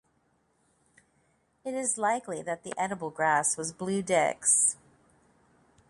It 1.63 1.75
is 1.75 1.99
likely 1.99 2.41
that 2.41 2.63
the 2.63 2.73
edible 2.75 3.11
grass 3.11 3.55
was 3.55 3.71
blue 3.71 4.01
dicks. 4.01 4.75